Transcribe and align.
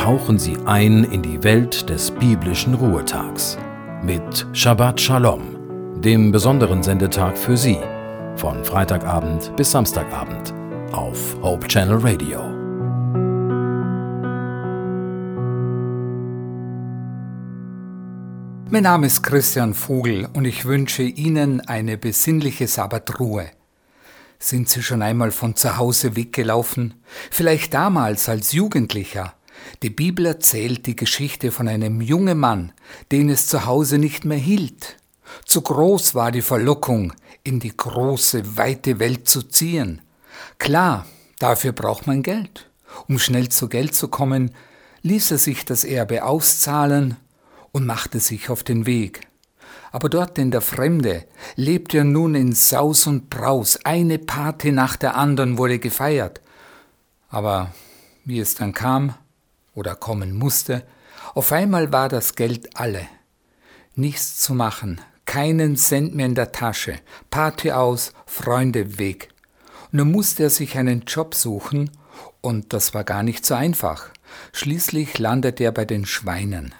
tauchen 0.00 0.38
Sie 0.38 0.56
ein 0.64 1.04
in 1.04 1.20
die 1.20 1.44
Welt 1.44 1.90
des 1.90 2.10
biblischen 2.10 2.72
Ruhetags 2.72 3.58
mit 4.02 4.46
Shabbat 4.54 4.98
Shalom, 4.98 6.00
dem 6.00 6.32
besonderen 6.32 6.82
Sendetag 6.82 7.36
für 7.36 7.54
Sie, 7.54 7.78
von 8.34 8.64
Freitagabend 8.64 9.54
bis 9.56 9.72
Samstagabend 9.72 10.54
auf 10.92 11.36
Hope 11.42 11.68
Channel 11.68 11.98
Radio. 11.98 12.40
Mein 18.70 18.84
Name 18.84 19.06
ist 19.06 19.22
Christian 19.22 19.74
Vogel 19.74 20.26
und 20.32 20.46
ich 20.46 20.64
wünsche 20.64 21.02
Ihnen 21.02 21.60
eine 21.60 21.98
besinnliche 21.98 22.68
Sabbatruhe. 22.68 23.50
Sind 24.38 24.70
Sie 24.70 24.82
schon 24.82 25.02
einmal 25.02 25.30
von 25.30 25.56
zu 25.56 25.76
Hause 25.76 26.16
weggelaufen? 26.16 26.94
Vielleicht 27.30 27.74
damals 27.74 28.30
als 28.30 28.52
Jugendlicher? 28.52 29.34
Die 29.82 29.90
Bibel 29.90 30.26
erzählt 30.26 30.86
die 30.86 30.96
Geschichte 30.96 31.52
von 31.52 31.68
einem 31.68 32.00
jungen 32.00 32.38
Mann, 32.38 32.72
den 33.12 33.28
es 33.28 33.46
zu 33.46 33.66
Hause 33.66 33.98
nicht 33.98 34.24
mehr 34.24 34.38
hielt. 34.38 34.96
Zu 35.44 35.62
groß 35.62 36.14
war 36.14 36.32
die 36.32 36.42
Verlockung, 36.42 37.12
in 37.44 37.60
die 37.60 37.76
große, 37.76 38.56
weite 38.56 38.98
Welt 38.98 39.28
zu 39.28 39.42
ziehen. 39.42 40.02
Klar, 40.58 41.06
dafür 41.38 41.72
braucht 41.72 42.06
man 42.06 42.22
Geld. 42.22 42.68
Um 43.08 43.18
schnell 43.18 43.48
zu 43.48 43.68
Geld 43.68 43.94
zu 43.94 44.08
kommen, 44.08 44.50
ließ 45.02 45.30
er 45.30 45.38
sich 45.38 45.64
das 45.64 45.84
Erbe 45.84 46.24
auszahlen 46.24 47.16
und 47.72 47.86
machte 47.86 48.20
sich 48.20 48.50
auf 48.50 48.62
den 48.62 48.86
Weg. 48.86 49.20
Aber 49.92 50.08
dort 50.08 50.38
in 50.38 50.50
der 50.50 50.60
Fremde 50.60 51.24
lebte 51.56 51.98
er 51.98 52.04
nun 52.04 52.34
in 52.34 52.52
Saus 52.52 53.06
und 53.06 53.30
Braus, 53.30 53.78
eine 53.84 54.18
Party 54.18 54.72
nach 54.72 54.96
der 54.96 55.16
anderen 55.16 55.58
wurde 55.58 55.78
gefeiert. 55.78 56.40
Aber 57.28 57.72
wie 58.24 58.40
es 58.40 58.54
dann 58.54 58.72
kam, 58.72 59.14
oder 59.74 59.94
kommen 59.94 60.34
musste, 60.34 60.84
auf 61.34 61.52
einmal 61.52 61.92
war 61.92 62.08
das 62.08 62.34
Geld 62.34 62.76
alle. 62.76 63.06
Nichts 63.94 64.38
zu 64.38 64.54
machen, 64.54 65.00
keinen 65.26 65.76
Cent 65.76 66.14
mehr 66.14 66.26
in 66.26 66.34
der 66.34 66.52
Tasche, 66.52 66.96
Party 67.30 67.72
aus, 67.72 68.12
Freunde 68.26 68.98
weg. 68.98 69.28
Nun 69.92 70.12
musste 70.12 70.44
er 70.44 70.50
sich 70.50 70.76
einen 70.78 71.02
Job 71.02 71.34
suchen, 71.34 71.90
und 72.40 72.72
das 72.72 72.94
war 72.94 73.04
gar 73.04 73.22
nicht 73.22 73.44
so 73.44 73.54
einfach. 73.54 74.10
Schließlich 74.52 75.18
landete 75.18 75.64
er 75.64 75.72
bei 75.72 75.84
den 75.84 76.06
Schweinen. 76.06 76.74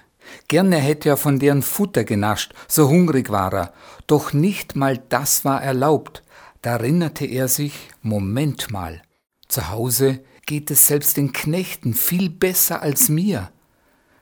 Gerne 0.49 0.77
hätte 0.77 1.09
er 1.09 1.17
von 1.17 1.39
deren 1.39 1.63
Futter 1.63 2.05
genascht, 2.05 2.55
so 2.69 2.89
hungrig 2.89 3.31
war 3.31 3.53
er, 3.53 3.73
doch 4.07 4.33
nicht 4.33 4.77
mal 4.77 4.99
das 5.09 5.45
war 5.45 5.63
erlaubt. 5.63 6.23
Da 6.63 6.73
erinnerte 6.73 7.27
er 7.27 7.49
sich, 7.49 7.89
Moment 8.03 8.71
mal, 8.71 9.03
zu 9.51 9.69
Hause 9.69 10.21
geht 10.47 10.71
es 10.71 10.87
selbst 10.87 11.17
den 11.17 11.33
Knechten 11.33 11.95
viel 11.95 12.31
besser 12.31 12.83
als 12.83 13.09
mir. 13.09 13.51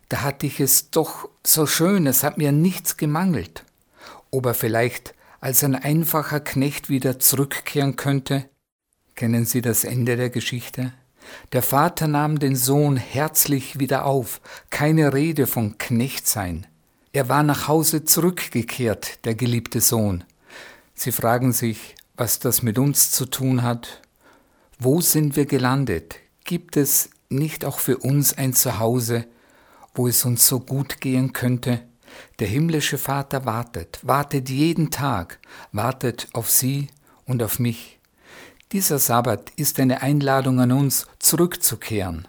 Da 0.08 0.22
hatte 0.22 0.46
ich 0.46 0.60
es 0.60 0.90
doch 0.90 1.28
so 1.46 1.66
schön, 1.66 2.06
es 2.06 2.22
hat 2.22 2.38
mir 2.38 2.52
nichts 2.52 2.96
gemangelt. 2.96 3.64
Ob 4.30 4.46
er 4.46 4.54
vielleicht 4.54 5.14
als 5.40 5.62
ein 5.64 5.74
einfacher 5.74 6.40
Knecht 6.40 6.88
wieder 6.88 7.18
zurückkehren 7.18 7.96
könnte? 7.96 8.48
Kennen 9.14 9.44
Sie 9.44 9.60
das 9.60 9.84
Ende 9.84 10.16
der 10.16 10.30
Geschichte? 10.30 10.92
Der 11.52 11.62
Vater 11.62 12.08
nahm 12.08 12.38
den 12.38 12.56
Sohn 12.56 12.96
herzlich 12.96 13.78
wieder 13.78 14.06
auf, 14.06 14.40
keine 14.70 15.12
Rede 15.12 15.46
von 15.46 15.76
Knechtsein. 15.78 16.66
Er 17.12 17.28
war 17.28 17.42
nach 17.42 17.68
Hause 17.68 18.04
zurückgekehrt, 18.04 19.24
der 19.24 19.34
geliebte 19.34 19.80
Sohn. 19.80 20.24
Sie 20.94 21.12
fragen 21.12 21.52
sich, 21.52 21.94
was 22.16 22.38
das 22.38 22.62
mit 22.62 22.78
uns 22.78 23.10
zu 23.10 23.26
tun 23.26 23.62
hat? 23.62 24.02
Wo 24.80 25.00
sind 25.00 25.34
wir 25.34 25.44
gelandet? 25.46 26.20
Gibt 26.44 26.76
es 26.76 27.10
nicht 27.30 27.64
auch 27.64 27.80
für 27.80 27.98
uns 27.98 28.38
ein 28.38 28.52
Zuhause, 28.52 29.26
wo 29.92 30.06
es 30.06 30.24
uns 30.24 30.46
so 30.46 30.60
gut 30.60 31.00
gehen 31.00 31.33
könnte? 31.33 31.80
Der 32.39 32.46
himmlische 32.46 32.96
Vater 32.96 33.44
wartet, 33.44 33.98
wartet 34.02 34.48
jeden 34.48 34.92
Tag, 34.92 35.40
wartet 35.72 36.28
auf 36.33 36.48
Sie 36.48 36.86
und 37.24 37.42
auf 37.42 37.58
mich. 37.58 37.98
Dieser 38.70 39.00
Sabbat 39.00 39.50
ist 39.56 39.80
eine 39.80 40.00
Einladung 40.02 40.61
an 40.61 40.70
uns, 40.70 41.08
zurückzukehren. 41.18 42.24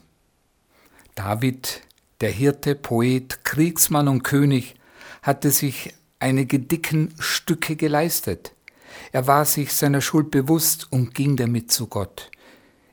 David, 1.13 1.81
der 2.19 2.31
Hirte, 2.31 2.73
Poet, 2.73 3.45
Kriegsmann 3.45 4.07
und 4.07 4.23
König, 4.23 4.73
hatte 5.21 5.51
sich 5.51 5.93
einige 6.17 6.57
dicken 6.57 7.13
Stücke 7.19 7.75
geleistet. 7.75 8.53
Er 9.11 9.27
war 9.27 9.45
sich 9.45 9.71
seiner 9.71 10.01
Schuld 10.01 10.31
bewusst 10.31 10.88
und 10.91 11.13
ging 11.13 11.38
damit 11.38 11.71
zu 11.71 11.85
Gott. 11.85 12.31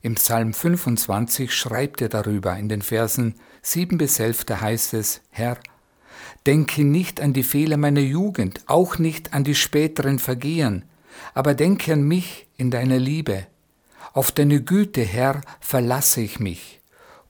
Im 0.02 0.14
Psalm 0.14 0.52
25 0.52 1.52
schreibt 1.52 2.00
er 2.00 2.08
darüber 2.08 2.56
in 2.56 2.68
den 2.68 2.82
Versen 2.82 3.34
7 3.62 3.98
bis 3.98 4.20
11, 4.20 4.44
da 4.44 4.60
heißt 4.60 4.94
es, 4.94 5.22
Herr, 5.30 5.58
denke 6.46 6.84
nicht 6.84 7.20
an 7.20 7.32
die 7.32 7.42
Fehler 7.42 7.76
meiner 7.76 8.00
Jugend, 8.00 8.60
auch 8.66 8.98
nicht 8.98 9.32
an 9.34 9.44
die 9.44 9.54
späteren 9.54 10.18
Vergehen, 10.18 10.84
aber 11.34 11.54
denke 11.54 11.92
an 11.92 12.02
mich 12.02 12.46
in 12.56 12.70
deiner 12.70 12.98
Liebe. 12.98 13.46
Auf 14.12 14.32
deine 14.32 14.62
Güte, 14.62 15.02
Herr, 15.02 15.40
verlasse 15.60 16.20
ich 16.20 16.40
mich. 16.40 16.80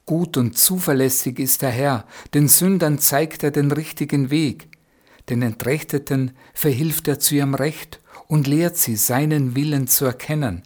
Gut 0.05 0.37
und 0.37 0.57
zuverlässig 0.57 1.39
ist 1.39 1.63
der 1.63 1.71
Herr, 1.71 2.05
den 2.35 2.47
Sündern 2.47 2.99
zeigt 2.99 3.43
er 3.43 3.51
den 3.51 3.73
richtigen 3.73 4.31
Weg, 4.31 4.69
den 5.29 5.43
Entrechteten 5.43 6.33
verhilft 6.55 7.09
er 7.09 7.19
zu 7.19 7.35
ihrem 7.35 7.55
Recht 7.55 8.01
und 8.29 8.47
lehrt 8.47 8.77
sie, 8.77 8.97
seinen 8.97 9.57
Willen 9.57 9.89
zu 9.89 10.05
erkennen. 10.05 10.63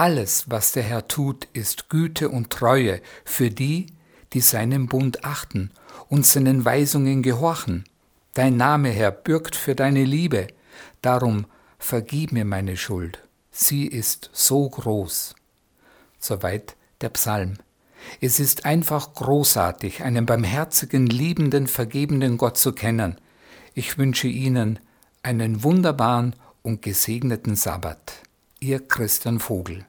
Alles, 0.00 0.48
was 0.48 0.72
der 0.72 0.82
Herr 0.82 1.08
tut, 1.08 1.46
ist 1.52 1.90
Güte 1.90 2.30
und 2.30 2.48
Treue 2.48 3.02
für 3.26 3.50
die, 3.50 3.88
die 4.32 4.40
seinen 4.40 4.86
Bund 4.86 5.26
achten 5.26 5.72
und 6.08 6.24
seinen 6.24 6.64
Weisungen 6.64 7.20
gehorchen. 7.20 7.84
Dein 8.32 8.56
Name, 8.56 8.88
Herr, 8.88 9.10
bürgt 9.10 9.54
für 9.54 9.74
deine 9.74 10.06
Liebe, 10.06 10.46
darum 11.02 11.44
vergib 11.78 12.32
mir 12.32 12.46
meine 12.46 12.78
Schuld. 12.78 13.22
Sie 13.50 13.86
ist 13.86 14.30
so 14.32 14.70
groß. 14.70 15.34
Soweit 16.18 16.76
der 17.02 17.10
Psalm. 17.10 17.58
Es 18.22 18.40
ist 18.40 18.64
einfach 18.64 19.12
großartig, 19.12 20.02
einen 20.02 20.24
barmherzigen, 20.24 21.08
liebenden, 21.08 21.66
vergebenden 21.66 22.38
Gott 22.38 22.56
zu 22.56 22.72
kennen. 22.72 23.16
Ich 23.74 23.98
wünsche 23.98 24.28
Ihnen 24.28 24.78
einen 25.22 25.62
wunderbaren 25.62 26.36
und 26.62 26.80
gesegneten 26.80 27.54
Sabbat. 27.54 28.29
Ihr 28.62 28.86
Christian 28.86 29.40
Vogel. 29.40 29.86